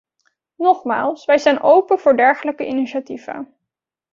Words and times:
Nogmaals, 0.55 1.25
wij 1.25 1.37
staan 1.37 1.61
open 1.61 1.99
voor 1.99 2.15
dergelijke 2.17 2.67
initiatieven. 2.67 3.55